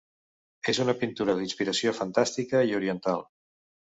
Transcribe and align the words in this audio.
És 0.71 0.79
una 0.85 0.95
pintura 1.01 1.35
d'inspiració 1.41 1.93
fantàstica 1.99 2.65
i 2.71 2.75
oriental. 2.81 3.25